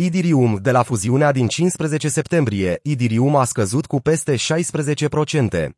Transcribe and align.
Idirium, 0.00 0.58
de 0.62 0.70
la 0.70 0.82
fuziunea 0.82 1.32
din 1.32 1.46
15 1.46 2.08
septembrie, 2.08 2.80
Idirium 2.82 3.36
a 3.36 3.44
scăzut 3.44 3.86
cu 3.86 4.00
peste 4.00 4.34
16%. 4.34 5.68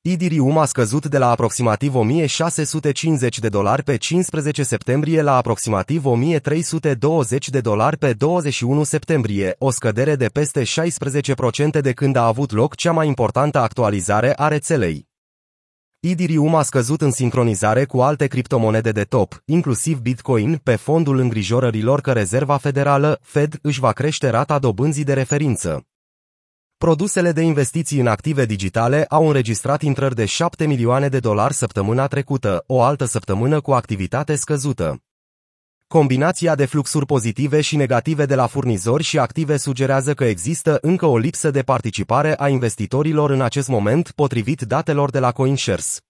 Idirium 0.00 0.58
a 0.58 0.64
scăzut 0.64 1.06
de 1.06 1.18
la 1.18 1.30
aproximativ 1.30 1.94
1650 1.94 3.38
de 3.38 3.48
dolari 3.48 3.82
pe 3.82 3.96
15 3.96 4.62
septembrie 4.62 5.22
la 5.22 5.36
aproximativ 5.36 6.04
1320 6.04 7.48
de 7.48 7.60
dolari 7.60 7.96
pe 7.96 8.12
21 8.12 8.84
septembrie, 8.84 9.54
o 9.58 9.70
scădere 9.70 10.16
de 10.16 10.26
peste 10.26 10.62
16% 10.62 11.80
de 11.80 11.92
când 11.92 12.16
a 12.16 12.26
avut 12.26 12.52
loc 12.52 12.74
cea 12.74 12.92
mai 12.92 13.06
importantă 13.06 13.58
actualizare 13.58 14.32
a 14.36 14.48
rețelei. 14.48 15.11
Idirium 16.04 16.54
a 16.54 16.62
scăzut 16.62 17.00
în 17.00 17.10
sincronizare 17.10 17.84
cu 17.84 18.00
alte 18.00 18.26
criptomonede 18.26 18.92
de 18.92 19.02
top, 19.02 19.42
inclusiv 19.44 19.98
Bitcoin, 19.98 20.56
pe 20.56 20.76
fondul 20.76 21.18
îngrijorărilor 21.18 22.00
că 22.00 22.12
Rezerva 22.12 22.56
Federală, 22.56 23.18
Fed, 23.22 23.58
își 23.60 23.80
va 23.80 23.92
crește 23.92 24.28
rata 24.28 24.58
dobânzii 24.58 25.04
de 25.04 25.12
referință. 25.12 25.86
Produsele 26.76 27.32
de 27.32 27.40
investiții 27.40 28.00
în 28.00 28.06
active 28.06 28.44
digitale 28.44 29.04
au 29.04 29.26
înregistrat 29.26 29.82
intrări 29.82 30.14
de 30.14 30.24
7 30.24 30.66
milioane 30.66 31.08
de 31.08 31.18
dolari 31.18 31.54
săptămâna 31.54 32.06
trecută, 32.06 32.64
o 32.66 32.82
altă 32.82 33.04
săptămână 33.04 33.60
cu 33.60 33.72
activitate 33.72 34.34
scăzută. 34.34 35.02
Combinația 35.98 36.54
de 36.54 36.64
fluxuri 36.64 37.06
pozitive 37.06 37.60
și 37.60 37.76
negative 37.76 38.26
de 38.26 38.34
la 38.34 38.46
furnizori 38.46 39.02
și 39.02 39.18
active 39.18 39.56
sugerează 39.56 40.14
că 40.14 40.24
există 40.24 40.78
încă 40.80 41.06
o 41.06 41.18
lipsă 41.18 41.50
de 41.50 41.62
participare 41.62 42.34
a 42.38 42.48
investitorilor 42.48 43.30
în 43.30 43.40
acest 43.40 43.68
moment, 43.68 44.10
potrivit 44.10 44.60
datelor 44.60 45.10
de 45.10 45.18
la 45.18 45.32
CoinShares. 45.32 46.00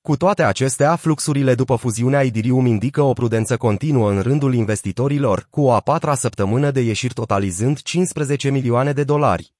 Cu 0.00 0.16
toate 0.16 0.42
acestea, 0.42 0.96
fluxurile 0.96 1.54
după 1.54 1.76
fuziunea 1.76 2.22
Idirium 2.22 2.66
indică 2.66 3.02
o 3.02 3.12
prudență 3.12 3.56
continuă 3.56 4.10
în 4.10 4.20
rândul 4.20 4.54
investitorilor, 4.54 5.46
cu 5.50 5.60
o 5.60 5.72
a 5.72 5.80
patra 5.80 6.14
săptămână 6.14 6.70
de 6.70 6.80
ieșiri 6.80 7.14
totalizând 7.14 7.82
15 7.82 8.50
milioane 8.50 8.92
de 8.92 9.04
dolari. 9.04 9.54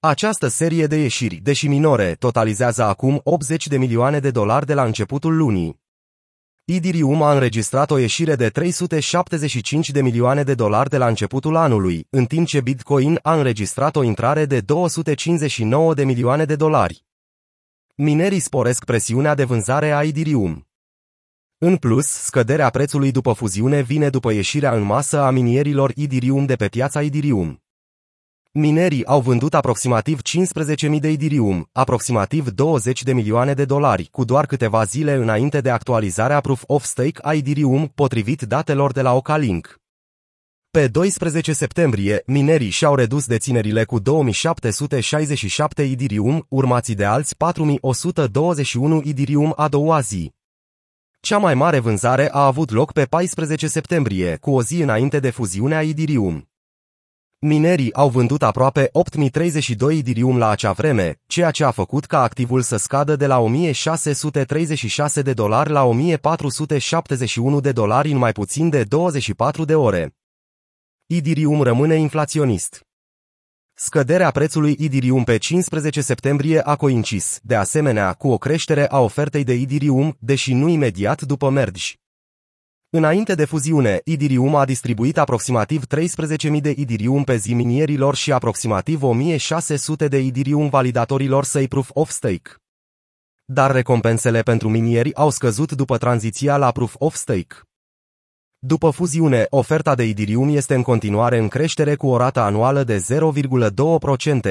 Această 0.00 0.48
serie 0.48 0.86
de 0.86 0.96
ieșiri, 0.96 1.34
deși 1.34 1.68
minore, 1.68 2.16
totalizează 2.18 2.82
acum 2.82 3.20
80 3.24 3.66
de 3.66 3.78
milioane 3.78 4.18
de 4.18 4.30
dolari 4.30 4.66
de 4.66 4.74
la 4.74 4.84
începutul 4.84 5.36
lunii. 5.36 5.81
Idirium 6.74 7.22
a 7.22 7.32
înregistrat 7.32 7.90
o 7.90 7.98
ieșire 7.98 8.34
de 8.34 8.48
375 8.48 9.90
de 9.90 10.02
milioane 10.02 10.42
de 10.42 10.54
dolari 10.54 10.88
de 10.88 10.96
la 10.96 11.06
începutul 11.06 11.56
anului, 11.56 12.06
în 12.10 12.24
timp 12.24 12.46
ce 12.46 12.60
Bitcoin 12.60 13.18
a 13.22 13.34
înregistrat 13.34 13.96
o 13.96 14.02
intrare 14.02 14.44
de 14.44 14.60
259 14.60 15.94
de 15.94 16.04
milioane 16.04 16.44
de 16.44 16.56
dolari. 16.56 17.04
Minerii 17.94 18.38
sporesc 18.38 18.84
presiunea 18.84 19.34
de 19.34 19.44
vânzare 19.44 19.92
a 19.92 20.02
Idirium. 20.02 20.68
În 21.58 21.76
plus, 21.76 22.06
scăderea 22.06 22.70
prețului 22.70 23.10
după 23.10 23.32
fuziune 23.32 23.80
vine 23.80 24.08
după 24.08 24.32
ieșirea 24.32 24.74
în 24.74 24.82
masă 24.82 25.20
a 25.20 25.30
minierilor 25.30 25.92
Idirium 25.94 26.46
de 26.46 26.56
pe 26.56 26.68
piața 26.68 27.02
Idirium. 27.02 27.61
Minerii 28.54 29.06
au 29.06 29.20
vândut 29.20 29.54
aproximativ 29.54 30.20
15.000 30.88 31.00
de 31.00 31.10
idirium, 31.10 31.68
aproximativ 31.72 32.48
20 32.48 33.02
de 33.02 33.12
milioane 33.12 33.54
de 33.54 33.64
dolari, 33.64 34.08
cu 34.10 34.24
doar 34.24 34.46
câteva 34.46 34.84
zile 34.84 35.14
înainte 35.14 35.60
de 35.60 35.70
actualizarea 35.70 36.40
Proof 36.40 36.62
of 36.66 36.84
Stake 36.84 37.20
a 37.22 37.34
idirium, 37.34 37.92
potrivit 37.94 38.42
datelor 38.42 38.92
de 38.92 39.02
la 39.02 39.14
Ocalink. 39.14 39.80
Pe 40.70 40.88
12 40.88 41.52
septembrie, 41.52 42.22
minerii 42.26 42.70
și-au 42.70 42.94
redus 42.94 43.26
deținerile 43.26 43.84
cu 43.84 43.98
2767 43.98 45.82
idirium, 45.82 46.46
urmați 46.48 46.92
de 46.92 47.04
alți 47.04 47.36
4121 47.36 49.00
idirium 49.04 49.52
a 49.56 49.68
doua 49.68 50.00
zi. 50.00 50.32
Cea 51.20 51.38
mai 51.38 51.54
mare 51.54 51.78
vânzare 51.78 52.28
a 52.32 52.46
avut 52.46 52.70
loc 52.70 52.92
pe 52.92 53.04
14 53.04 53.66
septembrie, 53.66 54.36
cu 54.40 54.50
o 54.50 54.62
zi 54.62 54.82
înainte 54.82 55.20
de 55.20 55.30
fuziunea 55.30 55.82
idirium. 55.82 56.51
Minerii 57.44 57.94
au 57.94 58.08
vândut 58.08 58.42
aproape 58.42 58.88
8032 58.92 60.02
dirium 60.02 60.38
la 60.38 60.48
acea 60.48 60.72
vreme, 60.72 61.20
ceea 61.26 61.50
ce 61.50 61.64
a 61.64 61.70
făcut 61.70 62.04
ca 62.04 62.22
activul 62.22 62.62
să 62.62 62.76
scadă 62.76 63.16
de 63.16 63.26
la 63.26 63.38
1636 63.38 65.22
de 65.22 65.32
dolari 65.32 65.70
la 65.70 65.84
1471 65.84 67.60
de 67.60 67.72
dolari 67.72 68.10
în 68.10 68.18
mai 68.18 68.32
puțin 68.32 68.68
de 68.68 68.84
24 68.84 69.64
de 69.64 69.74
ore. 69.74 70.14
Idirium 71.06 71.62
rămâne 71.62 71.94
inflaționist. 71.94 72.80
Scăderea 73.74 74.30
prețului 74.30 74.76
Idirium 74.78 75.24
pe 75.24 75.36
15 75.36 76.00
septembrie 76.00 76.60
a 76.60 76.76
coincis, 76.76 77.38
de 77.42 77.54
asemenea, 77.54 78.12
cu 78.12 78.28
o 78.28 78.38
creștere 78.38 78.88
a 78.88 79.00
ofertei 79.00 79.44
de 79.44 79.54
Idirium, 79.54 80.16
deși 80.18 80.54
nu 80.54 80.68
imediat 80.68 81.22
după 81.22 81.50
mergi. 81.50 82.01
Înainte 82.94 83.34
de 83.34 83.44
fuziune, 83.44 84.00
Idirium 84.04 84.54
a 84.54 84.64
distribuit 84.64 85.18
aproximativ 85.18 85.82
13.000 85.86 86.60
de 86.60 86.74
Idirium 86.76 87.24
pe 87.24 87.36
zi 87.36 87.54
minierilor 87.54 88.14
și 88.14 88.32
aproximativ 88.32 89.00
1.600 90.04 90.08
de 90.08 90.18
Idirium 90.18 90.68
validatorilor 90.68 91.44
săi 91.44 91.68
Proof 91.68 91.90
of 91.92 92.10
Stake. 92.10 92.50
Dar 93.44 93.72
recompensele 93.72 94.40
pentru 94.40 94.68
minieri 94.68 95.14
au 95.14 95.30
scăzut 95.30 95.72
după 95.72 95.98
tranziția 95.98 96.56
la 96.56 96.70
Proof 96.70 96.94
of 96.98 97.14
Stake. 97.14 97.56
După 98.58 98.90
fuziune, 98.90 99.46
oferta 99.50 99.94
de 99.94 100.04
Idirium 100.04 100.48
este 100.48 100.74
în 100.74 100.82
continuare 100.82 101.38
în 101.38 101.48
creștere 101.48 101.94
cu 101.94 102.06
o 102.06 102.16
rată 102.16 102.40
anuală 102.40 102.84
de 102.84 103.04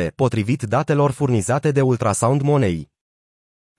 0,2%, 0.05 0.07
potrivit 0.15 0.61
datelor 0.61 1.11
furnizate 1.11 1.71
de 1.71 1.81
Ultrasound 1.81 2.41
Money. 2.41 2.89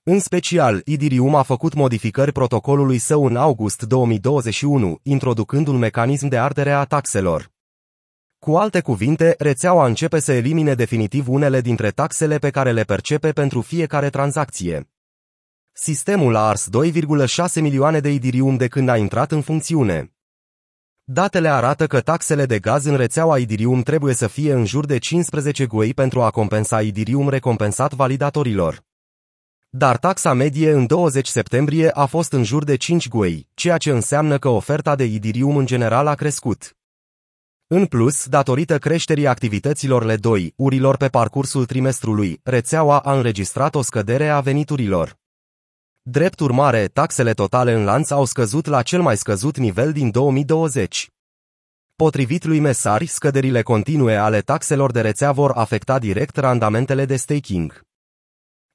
În 0.05 0.19
special, 0.19 0.83
Idirium 0.85 1.35
a 1.35 1.43
făcut 1.43 1.75
modificări 1.75 2.33
protocolului 2.33 2.99
său 2.99 3.27
în 3.27 3.37
august 3.37 3.83
2021, 3.83 4.99
introducând 5.03 5.67
un 5.67 5.77
mecanism 5.77 6.27
de 6.27 6.39
ardere 6.39 6.71
a 6.71 6.85
taxelor. 6.85 7.51
Cu 8.39 8.57
alte 8.57 8.81
cuvinte, 8.81 9.35
rețeaua 9.39 9.87
începe 9.87 10.21
să 10.21 10.33
elimine 10.33 10.75
definitiv 10.75 11.29
unele 11.29 11.61
dintre 11.61 11.91
taxele 11.91 12.39
pe 12.39 12.51
care 12.51 12.73
le 12.73 12.83
percepe 12.83 13.33
pentru 13.33 13.61
fiecare 13.61 14.11
tranzacție. 14.11 14.91
Sistemul 15.73 16.37
a 16.37 16.49
ars 16.49 16.69
2,6 16.69 17.61
milioane 17.61 18.01
de 18.01 18.13
Idirium 18.13 18.57
de 18.57 18.69
când 18.69 18.89
a 18.89 18.97
intrat 18.97 19.33
în 19.33 19.41
funcțiune. 19.41 20.13
Datele 21.05 21.49
arată 21.49 21.87
că 21.87 22.01
taxele 22.01 22.47
de 22.47 22.59
gaz 22.59 22.85
în 22.85 22.97
rețeaua 22.97 23.39
Idirium 23.39 23.83
trebuie 23.83 24.15
să 24.15 24.27
fie 24.27 24.53
în 24.53 24.65
jur 24.65 24.87
de 24.87 24.99
15 24.99 25.67
guei 25.67 25.95
pentru 25.95 26.23
a 26.23 26.31
compensa 26.31 26.83
Idirium 26.83 27.29
recompensat 27.29 27.95
validatorilor 27.95 28.91
dar 29.75 29.97
taxa 29.97 30.33
medie 30.33 30.71
în 30.71 30.87
20 30.87 31.27
septembrie 31.27 31.91
a 31.91 32.07
fost 32.07 32.33
în 32.33 32.45
jur 32.45 32.65
de 32.65 32.77
5 32.77 33.09
guei, 33.09 33.49
ceea 33.55 33.77
ce 33.77 33.91
înseamnă 33.91 34.39
că 34.39 34.49
oferta 34.49 34.97
de 34.97 35.05
idirium 35.05 35.57
în 35.57 35.67
general 35.67 36.07
a 36.07 36.15
crescut. 36.15 36.77
În 37.67 37.87
plus, 37.87 38.27
datorită 38.27 38.79
creșterii 38.79 39.27
activităților 39.27 40.05
le 40.05 40.17
2 40.17 40.53
urilor 40.57 40.97
pe 40.97 41.09
parcursul 41.09 41.67
trimestrului, 41.67 42.41
rețeaua 42.43 42.99
a 42.99 43.17
înregistrat 43.17 43.75
o 43.75 43.83
scădere 43.83 44.29
a 44.29 44.41
veniturilor. 44.41 45.19
Drept 46.03 46.41
urmare, 46.41 46.87
taxele 46.87 47.33
totale 47.33 47.73
în 47.73 47.85
lanț 47.85 48.11
au 48.11 48.25
scăzut 48.25 48.67
la 48.67 48.83
cel 48.83 49.03
mai 49.03 49.17
scăzut 49.17 49.57
nivel 49.57 49.93
din 49.93 50.11
2020. 50.11 51.11
Potrivit 51.97 52.45
lui 52.45 52.61
Mesari, 52.61 53.07
scăderile 53.07 53.63
continue 53.63 54.17
ale 54.17 54.41
taxelor 54.41 54.91
de 54.91 55.01
rețea 55.01 55.33
vor 55.33 55.51
afecta 55.51 55.99
direct 55.99 56.37
randamentele 56.37 57.05
de 57.05 57.17
staking. 57.17 57.91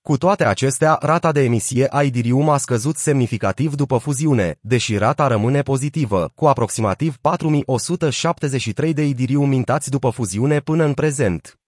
Cu 0.07 0.17
toate 0.17 0.45
acestea, 0.45 0.97
rata 1.01 1.31
de 1.31 1.43
emisie 1.43 1.87
a 1.89 2.03
Idirium 2.03 2.49
a 2.49 2.57
scăzut 2.57 2.97
semnificativ 2.97 3.75
după 3.75 3.97
fuziune, 3.97 4.57
deși 4.61 4.97
rata 4.97 5.27
rămâne 5.27 5.61
pozitivă, 5.61 6.31
cu 6.35 6.45
aproximativ 6.45 7.17
4173 7.21 8.93
de 8.93 9.05
Idirium 9.05 9.49
mintați 9.49 9.89
după 9.89 10.09
fuziune 10.09 10.59
până 10.59 10.83
în 10.83 10.93
prezent. 10.93 11.59